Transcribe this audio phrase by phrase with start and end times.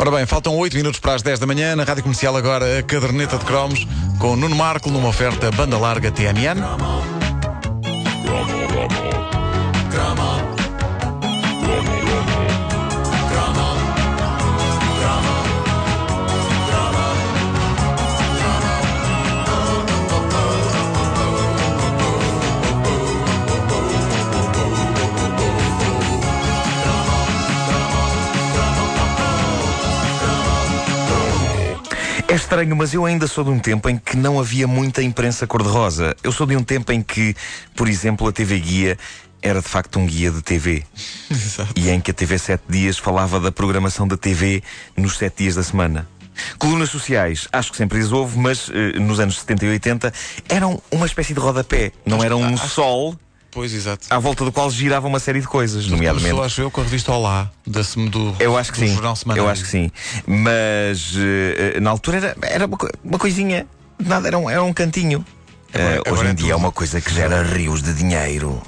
[0.00, 1.76] Ora bem, faltam 8 minutos para as 10 da manhã.
[1.76, 3.86] Na Rádio Comercial agora a caderneta de cromos
[4.18, 7.19] com Nuno Marco numa oferta banda larga TMN.
[32.30, 35.48] É estranho, mas eu ainda sou de um tempo em que não havia muita imprensa
[35.48, 36.14] cor-de-rosa.
[36.22, 37.34] Eu sou de um tempo em que,
[37.74, 38.96] por exemplo, a TV Guia
[39.42, 40.84] era de facto um guia de TV.
[41.28, 41.74] Exato.
[41.74, 44.62] E em que a TV 7 Dias falava da programação da TV
[44.96, 46.08] nos 7 dias da semana.
[46.56, 50.12] Colunas sociais, acho que sempre as houve, mas eh, nos anos 70 e 80
[50.48, 51.90] eram uma espécie de rodapé.
[52.06, 53.18] Não eram um sol
[53.50, 54.06] Pois, exato.
[54.10, 56.28] à volta do qual girava uma série de coisas, nomeadamente.
[56.30, 58.94] Começou, acho eu, com a revista Olá, da, do, Eu acho que sim.
[58.94, 59.44] Jornal Semanal.
[59.44, 59.90] Eu acho que sim.
[60.26, 63.66] Mas eh, eh, na altura era, era uma, uma coisinha.
[63.98, 65.24] Nada, era um, era um cantinho.
[65.74, 66.52] Agora- Eh, agora hoje é em dia tudo.
[66.52, 68.62] é uma coisa que gera rios de dinheiro.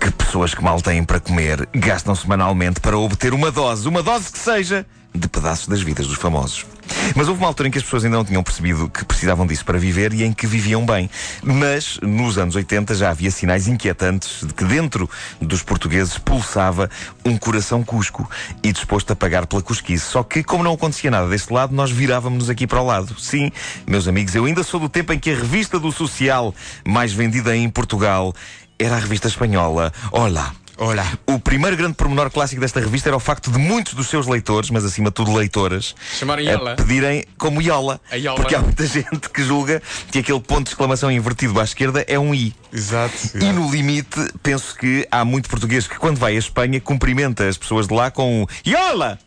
[0.00, 4.30] Que pessoas que mal têm para comer gastam semanalmente para obter uma dose, uma dose
[4.30, 4.86] que seja,
[5.16, 6.66] de pedaços das vidas dos famosos.
[7.14, 9.64] Mas houve uma altura em que as pessoas ainda não tinham percebido que precisavam disso
[9.64, 11.10] para viver e em que viviam bem.
[11.42, 15.08] Mas nos anos 80 já havia sinais inquietantes de que dentro
[15.40, 16.90] dos portugueses pulsava
[17.24, 18.28] um coração cusco
[18.62, 20.04] e disposto a pagar pela cusquice.
[20.04, 23.18] Só que, como não acontecia nada deste lado, nós virávamos aqui para o lado.
[23.18, 23.50] Sim,
[23.86, 26.54] meus amigos, eu ainda sou do tempo em que a revista do social
[26.86, 28.32] mais vendida em Portugal
[28.78, 29.92] era a revista espanhola.
[30.12, 30.52] Olá.
[30.78, 34.26] Olha, O primeiro grande pormenor clássico desta revista era o facto de muitos dos seus
[34.26, 36.76] leitores, mas acima de tudo leitoras, Chamarem a Iola.
[36.76, 37.98] pedirem como Iola.
[38.36, 39.82] Porque há muita gente que julga
[40.12, 42.54] que aquele ponto de exclamação invertido à esquerda é um I.
[42.76, 43.14] exato.
[43.34, 47.56] E no limite, penso que há muito português que, quando vai à Espanha, cumprimenta as
[47.56, 49.18] pessoas de lá com um Iola!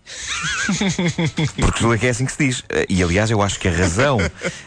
[1.60, 2.64] porque julga que é assim que se diz.
[2.70, 4.18] Eh, E aliás, eu acho que a razão,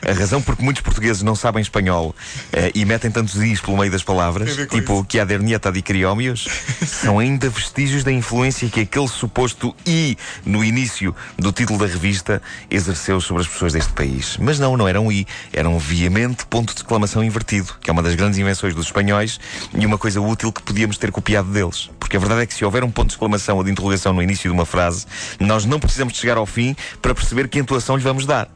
[0.06, 2.14] a razão porque muitos portugueses não sabem espanhol
[2.52, 6.46] eh, e metem tantos Is pelo meio das palavras, tipo que a dernieta de criómios,
[6.86, 12.40] são ainda vestígios da influência que aquele suposto I no início do título da revista
[12.70, 14.36] exerceu sobre as pessoas deste país.
[14.38, 17.92] Mas não, não era um I, era um veemente ponto de exclamação invertido, que é
[17.92, 19.38] uma das grandes invenções dos espanhóis
[19.76, 21.90] e uma coisa útil que podíamos ter copiado deles.
[21.98, 24.22] Porque a verdade é que se houver um ponto de exclamação ou de interrogação no
[24.22, 25.06] início de uma frase,
[25.38, 28.48] nós não precisamos de chegar ao fim para perceber que entoação lhe vamos dar.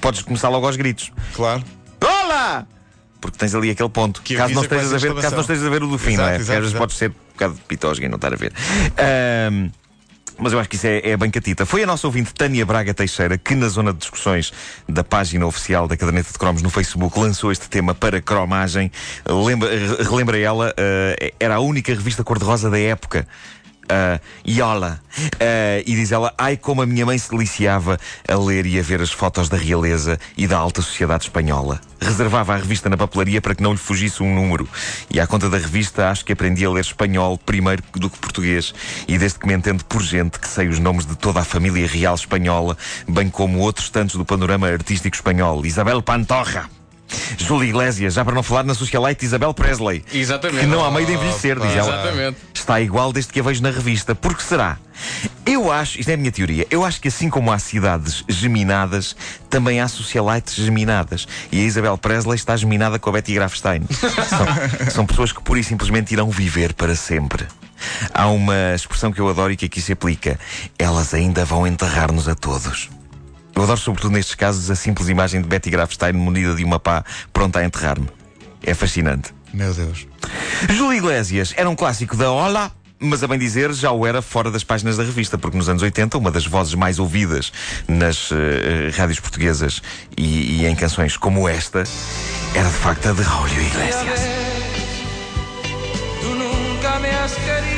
[0.00, 1.12] Podes começar logo aos gritos.
[1.34, 1.62] Claro.
[2.00, 2.66] Olá!
[3.20, 4.22] Porque tens ali aquele ponto.
[4.22, 6.22] Que caso, não estejas a ver, caso não estejas a ver o do fim, Exato,
[6.22, 6.30] não é?
[6.32, 6.78] Porque exato, às vezes exato.
[6.78, 8.52] pode ser um bocado de pitosga e não estar a ver.
[8.98, 9.70] Ahm,
[10.38, 11.64] mas eu acho que isso é, é bem catita.
[11.64, 14.52] Foi a nossa ouvinte Tânia Braga Teixeira que, na zona de discussões
[14.88, 18.90] da página oficial da Caderneta de Cromos no Facebook, lançou este tema para cromagem.
[19.26, 23.26] Lembra, re- relembra ela, eh, era a única revista cor-de-rosa da época.
[23.86, 25.00] Uh, Iola.
[25.16, 27.98] Uh, e diz ela: Ai, como a minha mãe se deliciava
[28.28, 31.80] a ler e a ver as fotos da realeza e da alta sociedade espanhola.
[32.00, 34.68] Reservava a revista na papelaria para que não lhe fugisse um número.
[35.10, 38.74] E à conta da revista, acho que aprendi a ler espanhol primeiro do que português.
[39.08, 41.86] E desde que me entendo por gente, que sei os nomes de toda a família
[41.86, 42.76] real espanhola,
[43.08, 45.64] bem como outros tantos do panorama artístico espanhol.
[45.64, 46.68] Isabel Pantoja.
[47.38, 50.04] Júlio Iglesias, já para não falar na socialite Isabel Presley.
[50.12, 50.60] Exatamente.
[50.60, 51.94] Que não há meio de envelhecer, diz ela.
[51.94, 52.38] Exatamente.
[52.54, 54.14] Está igual desde que a vejo na revista.
[54.14, 54.78] Por que será?
[55.44, 59.14] Eu acho, isto é a minha teoria, eu acho que assim como há cidades geminadas,
[59.48, 61.28] também há socialites geminadas.
[61.52, 63.82] E a Isabel Presley está geminada com a Betty Grafstein.
[64.26, 67.46] São, são pessoas que pura e simplesmente irão viver para sempre.
[68.12, 70.38] Há uma expressão que eu adoro e que aqui se aplica.
[70.78, 72.88] Elas ainda vão enterrar-nos a todos.
[73.56, 77.02] Eu adoro, sobretudo nestes casos, a simples imagem de Betty Grafstein munida de uma pá
[77.32, 78.06] pronta a enterrar-me.
[78.62, 79.34] É fascinante.
[79.52, 80.06] Meu Deus.
[80.68, 84.50] Júlio Iglesias era um clássico da Ola, mas a bem dizer já o era fora
[84.50, 87.50] das páginas da revista, porque nos anos 80 uma das vozes mais ouvidas
[87.88, 89.80] nas eh, rádios portuguesas
[90.18, 91.82] e, e em canções como esta
[92.54, 94.20] era de facto a de Júlio Iglesias.
[96.20, 97.75] Tú nunca me has querido.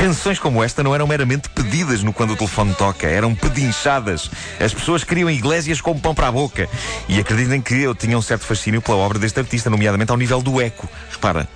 [0.00, 4.30] Canções como esta não eram meramente pedidas no quando o telefone toca, eram pedinchadas.
[4.58, 6.66] As pessoas queriam Iglesias como pão para a boca.
[7.06, 10.40] E acreditem que eu tinha um certo fascínio pela obra deste artista, nomeadamente ao nível
[10.40, 10.88] do eco.
[11.12, 11.46] Repara,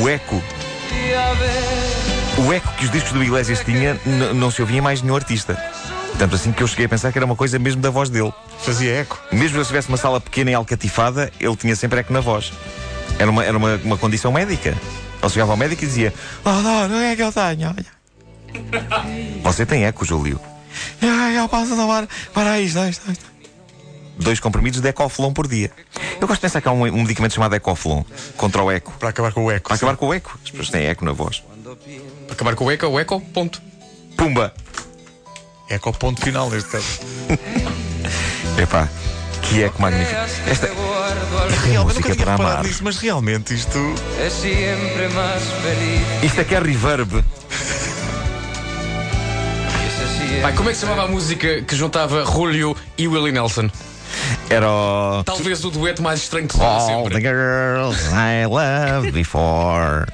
[0.00, 0.42] o eco.
[2.38, 4.00] O eco que os discos do Iglesias tinha
[4.34, 5.54] não se ouvia mais nenhum artista.
[6.18, 8.32] Tanto assim que eu cheguei a pensar que era uma coisa mesmo da voz dele.
[8.60, 9.20] Fazia eco.
[9.30, 12.54] Mesmo se tivesse uma sala pequena e alcatifada, ele tinha sempre eco na voz.
[13.18, 14.74] Era uma, era uma, uma condição médica.
[15.22, 16.12] Ele chegava ao médico e dizia:
[16.44, 17.86] Oh, não, não é que eu tenho, olha.
[19.42, 20.40] Você tem eco, Júlio.
[21.00, 23.32] "Ah, Eu posso tomar para isto, isto, isto.
[24.18, 25.70] Dois comprimidos de Ecoflon por dia.
[26.20, 28.04] Eu gosto de pensar que há um, um medicamento chamado Ecoflon
[28.36, 28.92] contra o eco.
[28.98, 29.68] Para acabar com o eco.
[29.68, 30.38] Para acabar com o eco.
[30.44, 31.42] As pessoas têm eco na voz.
[32.26, 33.60] Para acabar com o eco, o eco, ponto.
[34.16, 34.52] Pumba!
[35.70, 37.00] É com o ponto final neste caso.
[38.60, 38.88] Epá,
[39.42, 40.20] que é que magnífico.
[40.46, 42.64] Esta te guardo al Realmente nunca música tinha para reparado amar.
[42.64, 43.78] nisso, mas realmente isto.
[45.62, 46.22] feliz.
[46.24, 47.24] Isto é que é reverb.
[50.40, 53.70] Vai, como é que se chamava a música que juntava Julio e Willie Nelson?
[54.50, 55.22] Era o.
[55.24, 57.20] Talvez o dueto mais estranho de todos All the sempre.
[57.20, 60.06] girls I loved before.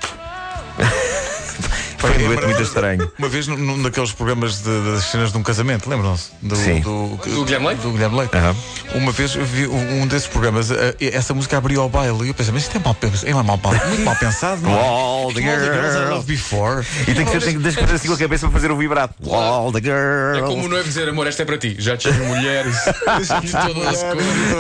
[1.99, 3.11] Foi um dueto muito estranho.
[3.19, 6.31] Uma vez num- num daqueles programas de- das cenas de um casamento, lembram-se?
[6.41, 6.81] Do, Sim.
[6.81, 7.83] Do, Do Guilherme Leite?
[7.83, 8.37] do Guilherme Leite.
[8.37, 8.57] Aham.
[8.95, 12.29] Uma vez eu vi um um desses programas, eh, essa música abriu ao baile e
[12.29, 13.59] eu pensei, mas isto é, mal, pens- é mal, mal-
[13.89, 14.75] muito mal pensado, não é?
[14.81, 16.87] All the All the girls I loved before.
[17.07, 19.15] E tem que ser, tem que fazer assim com a cabeça para fazer o vibrato.
[19.31, 20.43] All the É girls.
[20.47, 21.75] como o noivo dizer, amor, esta é para ti.
[21.79, 22.77] Já tive mulheres.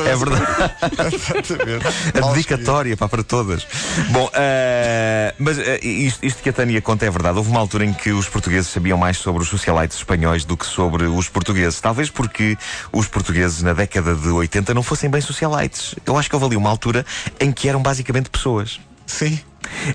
[0.06, 0.44] É verdade.
[1.14, 1.86] Exatamente.
[2.22, 3.66] A dedicatória pá, para todas.
[4.10, 4.97] Bom, eh,
[5.38, 7.38] mas eh, isto, isto que a Tânia conta é verdade.
[7.38, 10.66] Houve uma altura em que os portugueses sabiam mais sobre os socialites espanhóis do que
[10.66, 11.80] sobre os portugueses.
[11.80, 12.56] Talvez porque
[12.92, 15.94] os portugueses na década de 80 não fossem bem socialites.
[16.06, 17.04] Eu acho que houve ali uma altura
[17.40, 18.80] em que eram basicamente pessoas.
[19.06, 19.40] Sim.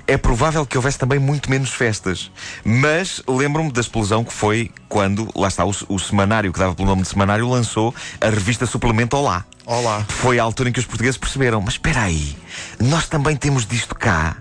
[0.06, 2.30] É provável que houvesse também muito menos festas.
[2.64, 6.88] Mas lembro-me da explosão que foi quando, lá está, o, o semanário que dava pelo
[6.88, 9.44] nome de semanário lançou a revista Suplemento Olá.
[9.66, 10.04] Olá.
[10.08, 12.36] Foi a altura em que os portugueses perceberam: mas espera aí,
[12.78, 14.36] nós também temos disto cá.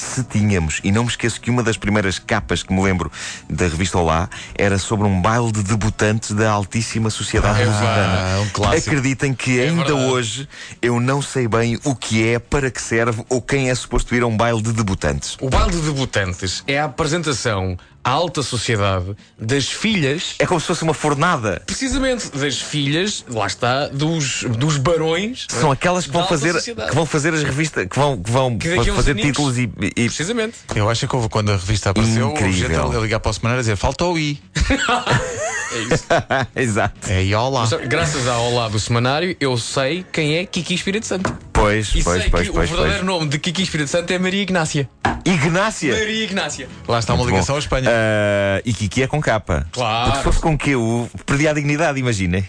[0.00, 3.12] Se tínhamos, e não me esqueço que uma das primeiras capas que me lembro
[3.48, 8.40] da revista Olá era sobre um baile de debutantes da altíssima sociedade Ah, lusitana.
[8.40, 8.88] um clássico.
[8.90, 10.10] Acreditem que ainda verdade.
[10.10, 10.48] hoje
[10.80, 14.22] eu não sei bem o que é, para que serve ou quem é suposto ir
[14.22, 15.36] a um baile de debutantes.
[15.40, 20.66] O baile de debutantes é a apresentação à alta sociedade das filhas É como se
[20.66, 21.62] fosse uma fornada.
[21.66, 25.46] Precisamente das filhas, lá está, dos, dos barões.
[25.48, 26.90] São aquelas que vão fazer, sociedade.
[26.90, 30.06] que vão fazer as revistas, que vão, que vão Que a fazer títulos e, e-
[30.06, 30.58] Precisamente.
[30.74, 32.90] Eu acho que houve quando a revista apareceu, Incrível.
[32.98, 34.40] a ligar para o semanário a dizer falta o I.
[35.72, 36.04] É isso.
[36.56, 37.10] Exato.
[37.10, 37.60] É I olá.
[37.70, 41.32] Mas, Graças ao Olá do semanário, eu sei quem é Kiki Espírito Santo.
[41.60, 43.18] Pois, E pois, sei pois, que pois, o verdadeiro pois.
[43.18, 44.88] nome de Kiki Espírito Santo é Maria Ignácia.
[45.24, 45.92] Ignácia.
[45.94, 46.68] Maria Ignácia.
[46.88, 47.56] Lá está uma Muito ligação bom.
[47.56, 47.90] à Espanha.
[47.90, 49.66] Ah, e Kiki é com capa.
[49.72, 50.04] Claro.
[50.04, 52.48] Porque se fosse com Q, perdia a dignidade, imaginem.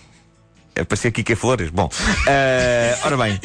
[0.75, 1.69] É para ser Kiki Flores.
[1.69, 1.89] Bom,
[2.27, 3.39] ah, ora bem,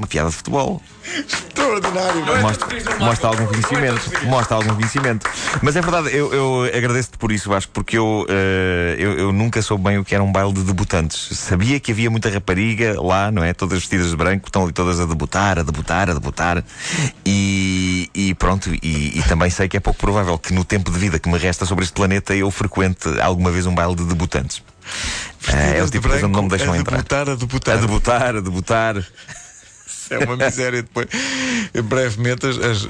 [0.00, 0.82] uma piada de futebol.
[1.14, 2.24] Extraordinário.
[2.34, 2.68] É Mostra,
[2.98, 4.08] mostra algum conhecimento.
[4.08, 4.26] triste.
[4.26, 5.30] Mostra algum conhecimento.
[5.60, 9.60] Mas é verdade, eu, eu agradeço-te por isso, Vasco, porque eu, eh, eu, eu nunca
[9.60, 11.36] soube bem o que era um baile de debutantes.
[11.36, 13.52] Sabia que havia muita rapariga lá, não é?
[13.52, 16.64] Todas vestidas de branco, estão ali todas a debutar, a debutar, a debutar.
[17.26, 20.98] E, e pronto, e, e também sei que é pouco provável que no tempo de
[20.98, 24.62] vida que me resta sobre este planeta eu frequente alguma vez um baile de debutantes.
[25.48, 26.96] Eh, é o tipo de coisa onde não me deixam a entrar.
[26.96, 27.76] debutar, a debutar.
[27.76, 29.04] A debutar, a debutar.
[30.10, 31.06] É uma miséria depois.
[31.84, 32.88] Brevemente, as, as,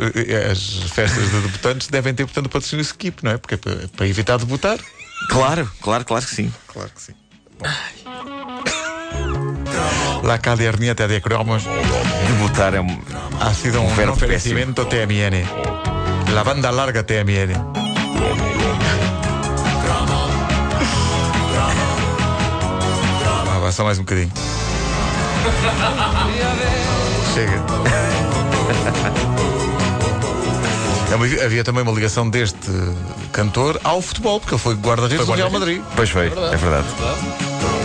[0.50, 3.38] as festas de debutantes devem ter, portanto, o patrocínio Skip, não é?
[3.38, 4.78] Porque é para, para evitar debutar.
[5.28, 6.52] Claro, claro, claro que sim.
[6.66, 7.14] Claro que sim.
[10.22, 11.64] La caderneta de cromos
[12.28, 13.02] Debutar é um.
[13.40, 15.44] ha sido un, verbo oferecimiento TMN.
[16.32, 17.54] La banda larga TMN.
[23.60, 24.32] Vai só mais um bocadinho.
[27.34, 27.60] Chega.
[31.10, 32.56] É uma- Havia também uma ligação deste
[33.32, 35.82] cantor ao futebol, porque ele foi guarda-redes do Real Madrid.
[35.96, 36.86] Pois foi, é verdade.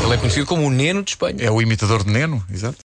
[0.03, 1.38] Ele é conhecido como o Neno de Espanha.
[1.39, 2.74] É o imitador de Neno, exato.